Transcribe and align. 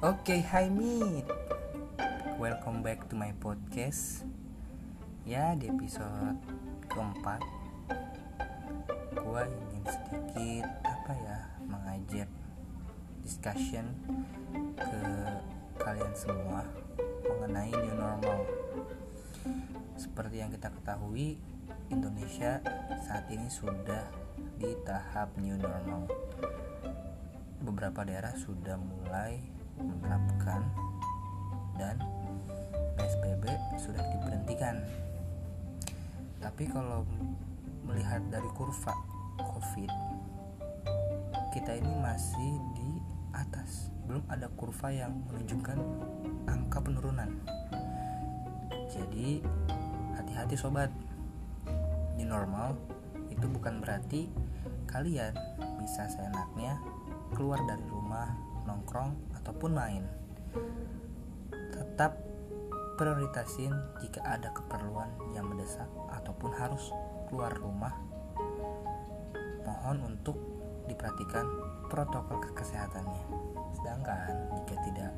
Oke, 0.00 0.40
hai 0.40 0.72
Meet. 0.72 1.28
Welcome 2.40 2.80
back 2.80 3.12
to 3.12 3.20
my 3.20 3.36
podcast. 3.36 4.24
Ya, 5.28 5.52
di 5.52 5.68
episode 5.68 6.40
keempat, 6.88 7.44
gua 9.20 9.44
ingin 9.44 9.84
sedikit 9.84 10.72
apa 10.88 11.12
ya 11.20 11.38
mengajak 11.68 12.32
discussion 13.20 13.92
ke 14.80 15.00
kalian 15.76 16.14
semua 16.16 16.64
mengenai 17.28 17.68
new 17.68 17.92
normal. 18.00 18.48
Seperti 20.00 20.40
yang 20.40 20.48
kita 20.48 20.72
ketahui, 20.80 21.36
Indonesia 21.92 22.64
saat 23.04 23.28
ini 23.28 23.52
sudah 23.52 24.08
di 24.56 24.72
tahap 24.80 25.36
new 25.36 25.60
normal 25.60 26.08
beberapa 27.60 28.00
daerah 28.08 28.32
sudah 28.40 28.80
mulai 28.80 29.59
menerapkan 29.82 30.60
dan 31.80 31.96
PSBB 33.00 33.44
sudah 33.80 34.04
diberhentikan. 34.12 34.84
Tapi 36.40 36.68
kalau 36.68 37.04
melihat 37.84 38.20
dari 38.28 38.48
kurva 38.52 38.92
COVID, 39.40 39.90
kita 41.52 41.76
ini 41.80 41.92
masih 42.00 42.52
di 42.76 42.90
atas. 43.32 43.88
Belum 44.04 44.22
ada 44.28 44.46
kurva 44.52 44.92
yang 44.92 45.12
menunjukkan 45.28 45.78
angka 46.46 46.78
penurunan. 46.82 47.30
Jadi 48.90 49.40
hati-hati 50.18 50.56
sobat. 50.58 50.90
Di 52.18 52.28
normal 52.28 52.76
itu 53.32 53.48
bukan 53.48 53.80
berarti 53.80 54.28
kalian 54.84 55.32
bisa 55.80 56.04
seenaknya 56.10 56.76
keluar 57.32 57.62
dari 57.64 57.86
rumah, 57.88 58.28
nongkrong, 58.66 59.14
ataupun 59.42 59.70
main. 59.72 60.04
Tetap 61.50 62.16
prioritasin 63.00 63.72
jika 64.04 64.20
ada 64.28 64.52
keperluan 64.52 65.08
yang 65.32 65.48
mendesak 65.48 65.88
ataupun 66.12 66.52
harus 66.52 66.92
keluar 67.32 67.52
rumah. 67.56 67.96
Mohon 69.64 70.16
untuk 70.16 70.36
diperhatikan 70.84 71.46
protokol 71.88 72.42
kesehatannya. 72.52 73.24
Sedangkan 73.78 74.52
jika 74.60 74.74
tidak 74.84 75.12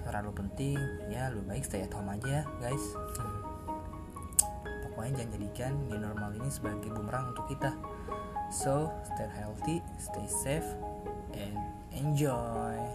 terlalu 0.00 0.30
penting, 0.42 0.78
ya 1.12 1.30
lebih 1.30 1.46
baik 1.54 1.64
stay 1.68 1.84
at 1.86 1.92
home 1.94 2.10
aja, 2.10 2.42
guys. 2.58 2.84
Pokoknya 4.88 5.22
jangan 5.22 5.32
jadikan 5.38 5.72
new 5.86 6.00
normal 6.00 6.30
ini 6.34 6.50
sebagai 6.50 6.90
bumerang 6.90 7.30
untuk 7.30 7.46
kita. 7.46 7.70
So, 8.50 8.90
stay 9.06 9.30
healthy, 9.30 9.78
stay 10.02 10.26
safe, 10.26 10.66
enjoy. 12.00 12.89